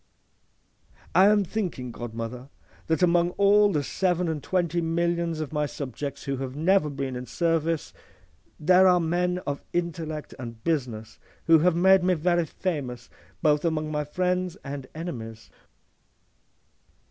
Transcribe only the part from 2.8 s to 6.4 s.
'that among all the seven and twenty millions of my subjects who